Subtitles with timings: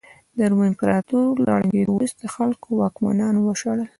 [0.37, 3.81] د روم امپراتورۍ له ړنګېدو وروسته خلکو واکمنان وشړل